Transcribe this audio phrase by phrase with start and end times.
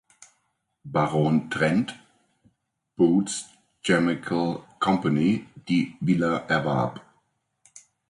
[0.83, 1.93] Baron Trent
[2.97, 3.49] (Boots
[3.83, 6.99] Chemical Company) die Villa erwarb.